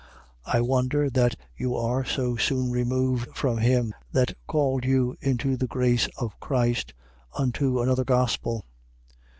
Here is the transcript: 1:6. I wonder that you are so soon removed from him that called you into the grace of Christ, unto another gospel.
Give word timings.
1:6. 0.47 0.55
I 0.55 0.61
wonder 0.61 1.09
that 1.11 1.35
you 1.55 1.75
are 1.75 2.03
so 2.03 2.35
soon 2.35 2.71
removed 2.71 3.29
from 3.37 3.59
him 3.59 3.93
that 4.11 4.33
called 4.47 4.83
you 4.83 5.15
into 5.21 5.55
the 5.55 5.67
grace 5.67 6.07
of 6.17 6.39
Christ, 6.39 6.95
unto 7.37 7.79
another 7.79 8.03
gospel. 8.03 8.65